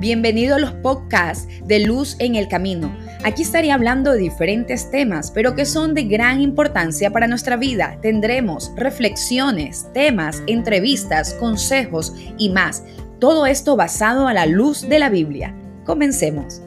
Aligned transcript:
Bienvenido 0.00 0.56
a 0.56 0.58
los 0.58 0.72
podcasts 0.72 1.46
de 1.66 1.80
Luz 1.80 2.16
en 2.20 2.34
el 2.34 2.48
Camino. 2.48 2.96
Aquí 3.22 3.42
estaré 3.42 3.70
hablando 3.70 4.12
de 4.12 4.20
diferentes 4.20 4.90
temas, 4.90 5.30
pero 5.30 5.54
que 5.54 5.66
son 5.66 5.92
de 5.92 6.04
gran 6.04 6.40
importancia 6.40 7.10
para 7.10 7.26
nuestra 7.26 7.58
vida. 7.58 7.98
Tendremos 8.00 8.72
reflexiones, 8.76 9.88
temas, 9.92 10.42
entrevistas, 10.46 11.34
consejos 11.34 12.14
y 12.38 12.48
más. 12.48 12.82
Todo 13.18 13.44
esto 13.44 13.76
basado 13.76 14.26
a 14.26 14.32
la 14.32 14.46
luz 14.46 14.88
de 14.88 14.98
la 14.98 15.10
Biblia. 15.10 15.54
Comencemos. 15.84 16.62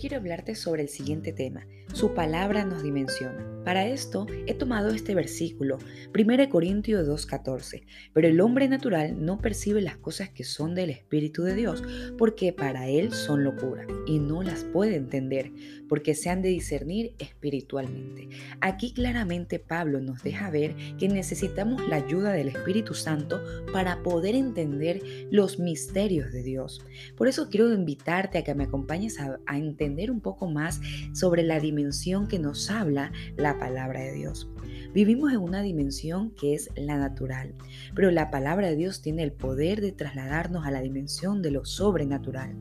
Quiero 0.00 0.16
hablarte 0.16 0.54
sobre 0.54 0.82
el 0.82 0.88
siguiente 0.88 1.32
tema. 1.32 1.66
Su 1.92 2.14
palabra 2.14 2.64
nos 2.64 2.82
dimensiona. 2.82 3.46
Para 3.64 3.86
esto 3.86 4.26
he 4.46 4.54
tomado 4.54 4.88
este 4.88 5.14
versículo, 5.14 5.78
1 6.18 6.48
Corintios 6.48 7.06
2.14. 7.06 7.82
Pero 8.14 8.28
el 8.28 8.40
hombre 8.40 8.68
natural 8.68 9.22
no 9.22 9.38
percibe 9.38 9.82
las 9.82 9.98
cosas 9.98 10.30
que 10.30 10.44
son 10.44 10.74
del 10.74 10.88
Espíritu 10.88 11.42
de 11.42 11.54
Dios, 11.54 11.82
porque 12.16 12.54
para 12.54 12.88
él 12.88 13.12
son 13.12 13.44
locura, 13.44 13.86
y 14.06 14.18
no 14.18 14.42
las 14.42 14.64
puede 14.64 14.96
entender, 14.96 15.52
porque 15.88 16.14
se 16.14 16.30
han 16.30 16.40
de 16.40 16.48
discernir 16.48 17.12
espiritualmente. 17.18 18.30
Aquí 18.62 18.94
claramente 18.94 19.58
Pablo 19.58 20.00
nos 20.00 20.22
deja 20.22 20.48
ver 20.48 20.74
que 20.98 21.08
necesitamos 21.08 21.86
la 21.88 21.96
ayuda 21.96 22.32
del 22.32 22.48
Espíritu 22.48 22.94
Santo 22.94 23.42
para 23.72 24.02
poder 24.02 24.34
entender 24.34 25.02
los 25.30 25.58
misterios 25.58 26.32
de 26.32 26.42
Dios. 26.42 26.82
Por 27.16 27.28
eso 27.28 27.50
quiero 27.50 27.70
invitarte 27.70 28.38
a 28.38 28.44
que 28.44 28.54
me 28.54 28.64
acompañes 28.64 29.20
a, 29.20 29.38
a 29.44 29.58
entender 29.58 29.89
un 30.10 30.20
poco 30.20 30.48
más 30.48 30.80
sobre 31.12 31.42
la 31.42 31.58
dimensión 31.58 32.28
que 32.28 32.38
nos 32.38 32.70
habla 32.70 33.12
la 33.36 33.58
palabra 33.58 34.00
de 34.00 34.12
Dios. 34.12 34.48
Vivimos 34.92 35.32
en 35.32 35.38
una 35.38 35.62
dimensión 35.62 36.30
que 36.30 36.54
es 36.54 36.68
la 36.76 36.96
natural, 36.96 37.54
pero 37.94 38.10
la 38.10 38.30
palabra 38.30 38.68
de 38.68 38.76
Dios 38.76 39.02
tiene 39.02 39.22
el 39.22 39.32
poder 39.32 39.80
de 39.80 39.92
trasladarnos 39.92 40.66
a 40.66 40.72
la 40.72 40.80
dimensión 40.80 41.42
de 41.42 41.52
lo 41.52 41.64
sobrenatural. 41.64 42.56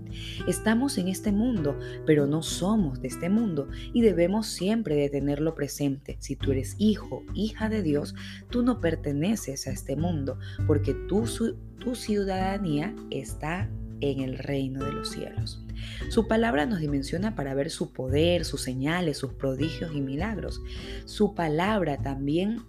Estamos 0.47 0.97
en 0.99 1.07
este 1.07 1.31
mundo, 1.31 1.77
pero 2.05 2.27
no 2.27 2.43
somos 2.43 3.01
de 3.01 3.07
este 3.07 3.29
mundo 3.29 3.67
y 3.93 4.01
debemos 4.01 4.47
siempre 4.47 4.95
de 4.95 5.09
tenerlo 5.09 5.55
presente. 5.55 6.17
Si 6.19 6.35
tú 6.35 6.51
eres 6.51 6.75
hijo, 6.77 7.23
hija 7.33 7.67
de 7.67 7.81
Dios, 7.81 8.13
tú 8.49 8.61
no 8.61 8.79
perteneces 8.79 9.67
a 9.67 9.71
este 9.71 9.95
mundo, 9.95 10.37
porque 10.67 10.93
tu, 10.93 11.25
tu 11.79 11.95
ciudadanía 11.95 12.95
está 13.09 13.69
en 14.01 14.21
el 14.21 14.37
reino 14.37 14.85
de 14.85 14.91
los 14.91 15.09
cielos. 15.09 15.65
Su 16.09 16.27
palabra 16.27 16.65
nos 16.65 16.79
dimensiona 16.79 17.35
para 17.35 17.53
ver 17.53 17.69
su 17.69 17.93
poder, 17.93 18.45
sus 18.45 18.61
señales, 18.61 19.17
sus 19.17 19.33
prodigios 19.33 19.91
y 19.93 20.01
milagros. 20.01 20.61
Su 21.05 21.35
palabra 21.35 21.97
también 21.97 22.61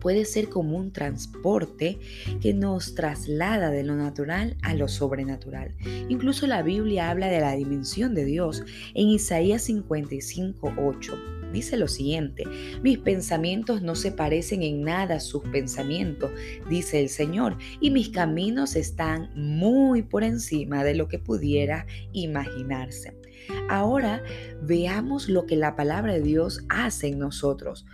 puede 0.00 0.26
ser 0.26 0.50
como 0.50 0.76
un 0.76 0.92
transporte 0.92 1.98
que 2.42 2.52
nos 2.52 2.94
traslada 2.94 3.70
de 3.70 3.84
lo 3.84 3.96
natural 3.96 4.56
a 4.62 4.74
lo 4.74 4.86
sobrenatural. 4.88 5.74
Incluso 6.10 6.46
la 6.46 6.62
Biblia 6.62 7.10
habla 7.10 7.28
de 7.28 7.40
la 7.40 7.52
dimensión 7.52 8.14
de 8.14 8.26
Dios 8.26 8.62
en 8.92 9.08
Isaías 9.08 9.62
55, 9.62 10.74
8 10.76 11.33
dice 11.54 11.78
lo 11.78 11.88
siguiente, 11.88 12.44
mis 12.82 12.98
pensamientos 12.98 13.80
no 13.80 13.94
se 13.94 14.12
parecen 14.12 14.62
en 14.62 14.82
nada 14.82 15.16
a 15.16 15.20
sus 15.20 15.42
pensamientos, 15.44 16.30
dice 16.68 17.00
el 17.00 17.08
Señor, 17.08 17.56
y 17.80 17.90
mis 17.90 18.10
caminos 18.10 18.76
están 18.76 19.30
muy 19.34 20.02
por 20.02 20.24
encima 20.24 20.84
de 20.84 20.94
lo 20.94 21.08
que 21.08 21.18
pudiera 21.18 21.86
imaginarse. 22.12 23.16
Ahora 23.68 24.22
veamos 24.62 25.28
lo 25.28 25.46
que 25.46 25.56
la 25.56 25.76
palabra 25.76 26.12
de 26.12 26.22
Dios 26.22 26.64
hace 26.68 27.08
en 27.08 27.18
nosotros. 27.18 27.86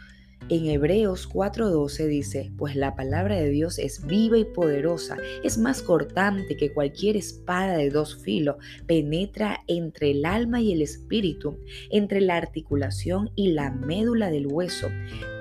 En 0.48 0.66
Hebreos 0.66 1.28
4:12 1.28 2.06
dice, 2.08 2.50
pues 2.56 2.74
la 2.74 2.96
palabra 2.96 3.36
de 3.36 3.50
Dios 3.50 3.78
es 3.78 4.04
viva 4.04 4.36
y 4.36 4.44
poderosa, 4.44 5.16
es 5.44 5.58
más 5.58 5.82
cortante 5.82 6.56
que 6.56 6.72
cualquier 6.72 7.16
espada 7.16 7.76
de 7.76 7.90
dos 7.90 8.16
filos, 8.16 8.56
penetra 8.86 9.60
entre 9.68 10.10
el 10.10 10.24
alma 10.24 10.60
y 10.60 10.72
el 10.72 10.82
espíritu, 10.82 11.58
entre 11.90 12.20
la 12.20 12.36
articulación 12.36 13.30
y 13.36 13.52
la 13.52 13.70
médula 13.70 14.30
del 14.30 14.48
hueso, 14.48 14.88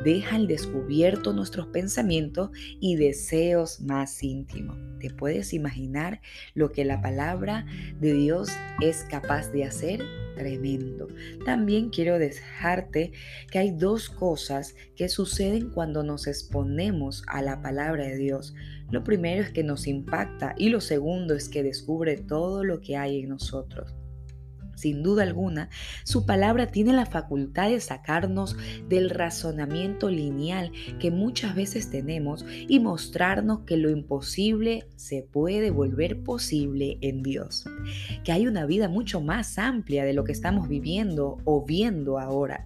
deja 0.03 0.35
al 0.35 0.47
descubierto 0.47 1.33
nuestros 1.33 1.67
pensamientos 1.67 2.51
y 2.79 2.95
deseos 2.95 3.81
más 3.81 4.21
íntimos. 4.21 4.77
¿Te 4.99 5.09
puedes 5.09 5.53
imaginar 5.53 6.21
lo 6.53 6.71
que 6.71 6.85
la 6.85 7.01
palabra 7.01 7.65
de 7.99 8.13
Dios 8.13 8.49
es 8.81 9.05
capaz 9.09 9.51
de 9.51 9.63
hacer? 9.63 10.01
Tremendo. 10.39 11.09
También 11.43 11.89
quiero 11.89 12.17
dejarte 12.17 13.11
que 13.51 13.59
hay 13.59 13.71
dos 13.71 14.09
cosas 14.09 14.73
que 14.95 15.09
suceden 15.09 15.69
cuando 15.69 16.01
nos 16.01 16.27
exponemos 16.27 17.23
a 17.27 17.41
la 17.41 17.61
palabra 17.61 18.05
de 18.05 18.15
Dios. 18.15 18.53
Lo 18.89 19.03
primero 19.03 19.43
es 19.43 19.51
que 19.51 19.65
nos 19.65 19.85
impacta 19.85 20.55
y 20.57 20.69
lo 20.69 20.79
segundo 20.79 21.35
es 21.35 21.49
que 21.49 21.61
descubre 21.61 22.15
todo 22.15 22.63
lo 22.63 22.79
que 22.79 22.95
hay 22.95 23.19
en 23.19 23.27
nosotros. 23.27 23.98
Sin 24.79 25.03
duda 25.03 25.23
alguna, 25.23 25.69
su 26.05 26.25
palabra 26.25 26.67
tiene 26.67 26.93
la 26.93 27.05
facultad 27.05 27.69
de 27.69 27.81
sacarnos 27.81 28.55
del 28.87 29.09
razonamiento 29.09 30.09
lineal 30.09 30.71
que 31.01 31.11
muchas 31.11 31.53
veces 31.53 31.89
tenemos 31.89 32.45
y 32.47 32.79
mostrarnos 32.79 33.59
que 33.65 33.75
lo 33.75 33.89
imposible 33.89 34.87
se 34.95 35.21
puede 35.21 35.69
volver 35.69 36.23
posible 36.23 36.97
en 37.01 37.23
Dios. 37.23 37.65
Que 38.23 38.31
hay 38.31 38.47
una 38.47 38.65
vida 38.65 38.87
mucho 38.87 39.19
más 39.19 39.57
amplia 39.57 40.05
de 40.05 40.13
lo 40.13 40.23
que 40.23 40.31
estamos 40.31 40.69
viviendo 40.69 41.39
o 41.43 41.65
viendo 41.65 42.17
ahora. 42.17 42.65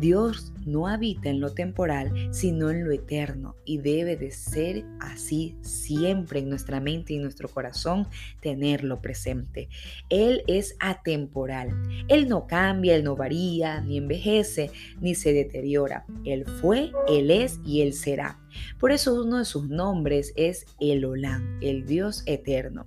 Dios 0.00 0.52
no 0.64 0.88
habita 0.88 1.30
en 1.30 1.40
lo 1.40 1.52
temporal, 1.52 2.28
sino 2.32 2.70
en 2.70 2.84
lo 2.84 2.92
eterno 2.92 3.56
y 3.64 3.78
debe 3.78 4.16
de 4.16 4.30
ser 4.30 4.84
así 5.00 5.56
siempre 5.62 6.40
en 6.40 6.48
nuestra 6.48 6.80
mente 6.80 7.14
y 7.14 7.18
nuestro 7.18 7.48
corazón 7.48 8.08
tenerlo 8.40 9.00
presente. 9.00 9.68
Él 10.10 10.42
es 10.46 10.76
atemporal. 10.80 11.70
Él 12.08 12.28
no 12.28 12.46
cambia, 12.46 12.96
Él 12.96 13.04
no 13.04 13.16
varía, 13.16 13.80
ni 13.80 13.98
envejece, 13.98 14.70
ni 15.00 15.14
se 15.14 15.32
deteriora. 15.32 16.04
Él 16.24 16.44
fue, 16.44 16.92
Él 17.08 17.30
es 17.30 17.60
y 17.64 17.82
Él 17.82 17.92
será. 17.92 18.38
Por 18.78 18.92
eso 18.92 19.22
uno 19.22 19.38
de 19.38 19.44
sus 19.44 19.68
nombres 19.68 20.32
es 20.36 20.66
El 20.80 21.04
Olán, 21.04 21.58
el 21.60 21.86
Dios 21.86 22.22
eterno. 22.26 22.86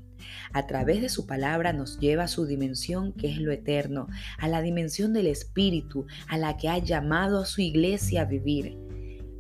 A 0.54 0.68
través 0.68 1.02
de 1.02 1.10
su 1.10 1.26
palabra 1.26 1.74
nos 1.74 2.00
lleva 2.00 2.24
a 2.24 2.28
su 2.28 2.46
dimensión 2.46 3.14
que 3.14 3.32
es 3.32 3.38
lo 3.38 3.52
eterno, 3.52 4.08
a 4.38 4.48
la 4.48 4.62
dimensión 4.62 5.14
del 5.14 5.28
Espíritu, 5.28 6.06
a 6.28 6.38
la 6.38 6.58
que 6.58 6.70
ha 6.70 6.78
llamado 6.78 7.42
a 7.42 7.46
su 7.46 7.62
iglesia 7.62 8.22
a 8.22 8.26
vivir. 8.26 8.78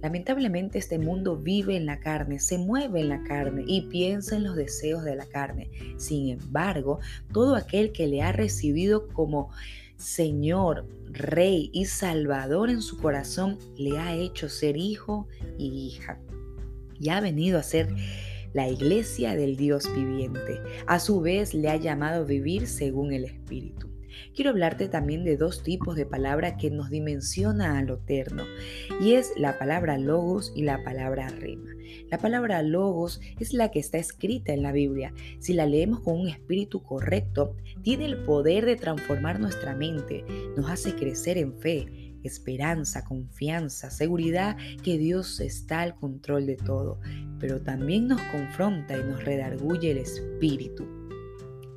Lamentablemente 0.02 0.80
este 0.80 0.98
mundo 0.98 1.36
vive 1.36 1.76
en 1.76 1.86
la 1.86 2.00
carne, 2.00 2.40
se 2.40 2.58
mueve 2.58 3.02
en 3.02 3.10
la 3.10 3.22
carne 3.24 3.64
y 3.68 3.82
piensa 3.82 4.38
en 4.38 4.46
los 4.46 4.56
deseos 4.56 5.04
de 5.04 5.16
la 5.16 5.26
carne. 5.26 5.70
Sin 5.98 6.30
embargo, 6.30 7.00
todo 7.34 7.56
aquel 7.56 7.92
que 7.92 8.08
le 8.08 8.22
ha 8.22 8.32
recibido 8.32 9.10
como 9.10 9.50
Señor, 9.98 10.88
Rey 11.12 11.70
y 11.74 11.86
Salvador 11.86 12.70
en 12.70 12.82
su 12.82 12.98
corazón, 12.98 13.58
le 13.78 13.98
ha 13.98 14.16
hecho 14.16 14.48
ser 14.48 14.78
hijo 14.78 15.28
y 15.58 15.88
hija. 15.88 16.18
Y 16.98 17.10
ha 17.10 17.20
venido 17.20 17.60
a 17.60 17.64
ser 17.64 17.90
la 18.54 18.70
iglesia 18.70 19.36
del 19.36 19.56
Dios 19.56 19.92
viviente. 19.94 20.60
A 20.88 21.00
su 21.00 21.22
vez 21.22 21.54
le 21.54 21.70
ha 21.70 21.76
llamado 21.76 22.26
vivir 22.26 22.68
según 22.68 23.14
el 23.14 23.26
Espíritu. 23.26 23.90
Quiero 24.36 24.52
hablarte 24.52 24.88
también 24.88 25.24
de 25.24 25.38
dos 25.38 25.64
tipos 25.64 25.96
de 25.96 26.06
palabra 26.06 26.58
que 26.58 26.72
nos 26.72 26.90
dimensiona 26.90 27.78
a 27.78 27.84
lo 27.84 27.96
eterno, 27.96 28.44
y 29.02 29.14
es 29.14 29.34
la 29.38 29.58
palabra 29.58 29.98
logos 29.98 30.52
y 30.56 30.64
la 30.64 30.84
palabra 30.84 31.30
rema. 31.30 31.72
La 32.10 32.18
palabra 32.18 32.62
logos 32.62 33.20
es 33.40 33.54
la 33.54 33.72
que 33.72 33.80
está 33.80 33.98
escrita 33.98 34.54
en 34.54 34.64
la 34.64 34.72
Biblia. 34.72 35.14
Si 35.40 35.54
la 35.54 35.66
leemos 35.66 36.02
con 36.02 36.20
un 36.20 36.28
espíritu 36.28 36.84
correcto, 36.84 37.56
tiene 37.82 38.06
el 38.06 38.24
poder 38.24 38.66
de 38.66 38.76
transformar 38.76 39.40
nuestra 39.40 39.76
mente, 39.76 40.24
nos 40.56 40.70
hace 40.70 40.96
crecer 40.96 41.38
en 41.38 41.54
fe, 41.60 42.09
esperanza, 42.24 43.06
confianza, 43.06 43.90
seguridad 43.90 44.58
que 44.84 44.98
Dios 44.98 45.40
está 45.40 45.82
al 45.82 45.96
control 45.96 46.46
de 46.46 46.58
todo, 46.58 47.00
pero 47.40 47.62
también 47.62 48.08
nos 48.08 48.22
confronta 48.24 48.98
y 48.98 49.04
nos 49.04 49.24
redarguye 49.24 49.92
el 49.92 49.98
espíritu, 50.00 50.88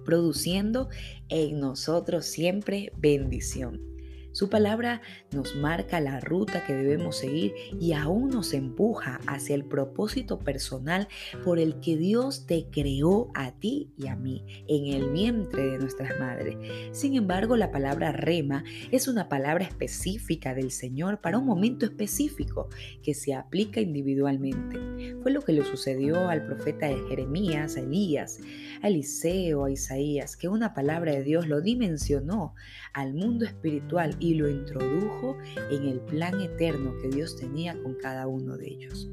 produciendo 0.04 0.88
en 1.28 1.60
nosotros 1.60 2.24
siempre 2.26 2.92
bendición. 2.96 3.91
Su 4.32 4.48
palabra 4.48 5.02
nos 5.30 5.54
marca 5.56 6.00
la 6.00 6.18
ruta 6.20 6.64
que 6.64 6.74
debemos 6.74 7.18
seguir 7.18 7.52
y 7.78 7.92
aún 7.92 8.30
nos 8.30 8.54
empuja 8.54 9.20
hacia 9.26 9.54
el 9.54 9.64
propósito 9.64 10.38
personal 10.38 11.06
por 11.44 11.58
el 11.58 11.80
que 11.80 11.98
Dios 11.98 12.46
te 12.46 12.68
creó 12.70 13.30
a 13.34 13.52
ti 13.52 13.92
y 13.98 14.06
a 14.06 14.16
mí 14.16 14.44
en 14.68 14.86
el 14.94 15.10
vientre 15.10 15.72
de 15.72 15.78
nuestras 15.78 16.18
madres. 16.18 16.56
Sin 16.92 17.14
embargo, 17.14 17.56
la 17.56 17.70
palabra 17.70 18.12
rema 18.12 18.64
es 18.90 19.06
una 19.06 19.28
palabra 19.28 19.64
específica 19.64 20.54
del 20.54 20.70
Señor 20.70 21.20
para 21.20 21.38
un 21.38 21.44
momento 21.44 21.84
específico 21.84 22.68
que 23.02 23.12
se 23.12 23.34
aplica 23.34 23.80
individualmente. 23.80 25.16
Fue 25.22 25.30
lo 25.30 25.42
que 25.42 25.52
le 25.52 25.64
sucedió 25.64 26.28
al 26.28 26.46
profeta 26.46 26.88
Jeremías, 27.08 27.76
a 27.76 27.80
Elías, 27.80 28.40
a 28.80 28.88
Eliseo, 28.88 29.64
a 29.64 29.70
Isaías, 29.70 30.36
que 30.36 30.48
una 30.48 30.72
palabra 30.72 31.12
de 31.12 31.22
Dios 31.22 31.48
lo 31.48 31.60
dimensionó 31.60 32.54
al 32.94 33.14
mundo 33.14 33.44
espiritual 33.44 34.16
y 34.22 34.34
lo 34.34 34.48
introdujo 34.48 35.36
en 35.70 35.88
el 35.88 36.00
plan 36.00 36.40
eterno 36.40 36.94
que 37.02 37.08
Dios 37.08 37.36
tenía 37.36 37.76
con 37.82 37.94
cada 37.96 38.26
uno 38.28 38.56
de 38.56 38.68
ellos. 38.68 39.10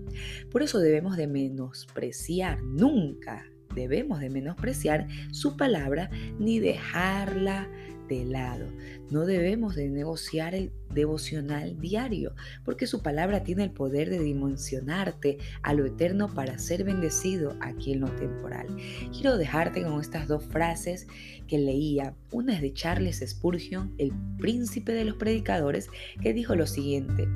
Por 0.52 0.62
eso 0.62 0.80
debemos 0.80 1.18
de 1.18 1.28
menospreciar 1.28 2.62
nunca 2.64 3.46
debemos 3.76 4.20
de 4.20 4.30
menospreciar 4.30 5.08
su 5.32 5.56
palabra 5.56 6.10
ni 6.40 6.60
dejarla 6.60 7.70
de 8.10 8.26
lado. 8.26 8.68
No 9.10 9.26
debemos 9.26 9.76
de 9.76 9.90
negociar 9.90 10.56
el 10.56 10.72
devocional 10.94 11.80
diario, 11.80 12.34
porque 12.66 12.88
su 12.88 13.02
palabra 13.02 13.44
tiene 13.44 13.64
el 13.64 13.72
poder 13.72 14.10
de 14.10 14.20
dimensionarte 14.20 15.38
a 15.62 15.74
lo 15.74 15.86
eterno 15.86 16.34
para 16.34 16.58
ser 16.58 16.84
bendecido 16.84 17.56
aquí 17.62 17.94
en 17.94 18.02
lo 18.02 18.10
temporal. 18.16 18.68
Quiero 19.14 19.38
dejarte 19.38 19.84
con 19.84 20.02
estas 20.02 20.28
dos 20.28 20.44
frases 20.44 21.08
que 21.48 21.58
leía. 21.58 22.16
Una 22.32 22.56
es 22.56 22.62
de 22.62 22.74
Charles 22.74 23.24
Spurgeon, 23.26 23.94
el 23.98 24.12
príncipe 24.38 24.92
de 24.94 25.06
los 25.06 25.16
predicadores, 25.16 25.90
que 26.22 26.34
dijo 26.34 26.56
lo 26.56 26.68
siguiente 26.68 27.28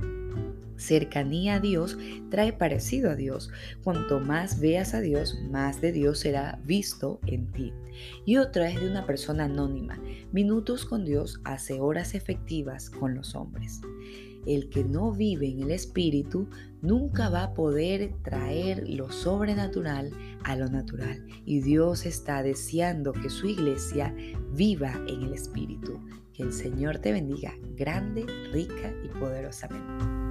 cercanía 0.78 1.56
a 1.56 1.60
Dios 1.60 1.98
trae 2.30 2.54
parecido 2.54 3.12
a 3.12 3.16
Dios. 3.16 3.50
Cuanto 3.84 4.20
más 4.20 4.60
veas 4.60 4.94
a 4.94 5.02
Dios, 5.02 5.38
más 5.50 5.82
de 5.82 5.92
Dios 5.92 6.20
será 6.20 6.60
visto 6.66 7.20
en 7.26 7.52
ti. 7.52 7.74
Y 8.26 8.38
otra 8.38 8.70
es 8.70 8.80
de 8.80 8.90
una 8.90 9.06
persona 9.06 9.46
anónima. 9.46 10.00
Minutos 10.32 10.86
con 10.86 11.06
Dios 11.06 11.40
hace 11.44 11.80
horas 11.80 12.16
efectivas 12.16 12.90
con 12.90 13.16
los 13.16 13.36
hombres. 13.36 13.82
El 14.46 14.70
que 14.70 14.84
no 14.84 15.14
vive 15.14 15.48
en 15.48 15.62
el 15.62 15.72
Espíritu 15.72 16.50
nunca 16.82 17.30
va 17.30 17.44
a 17.44 17.54
poder 17.54 18.14
traer 18.24 18.88
lo 18.90 19.10
sobrenatural 19.10 20.12
a 20.44 20.56
lo 20.56 20.68
natural. 20.68 21.26
Y 21.46 21.62
Dios 21.62 22.06
está 22.06 22.44
deseando 22.44 23.14
que 23.14 23.30
su 23.30 23.48
iglesia 23.48 24.14
viva 24.52 24.94
en 25.08 25.24
el 25.24 25.34
Espíritu. 25.34 26.02
Que 26.34 26.44
el 26.44 26.52
Señor 26.52 26.98
te 26.98 27.12
bendiga 27.12 27.54
grande, 27.76 28.26
rica 28.52 28.94
y 29.04 29.08
poderosamente. 29.20 30.23